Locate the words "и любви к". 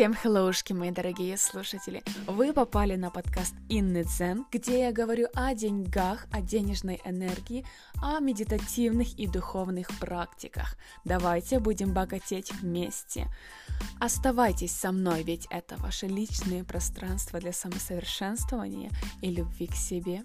19.20-19.74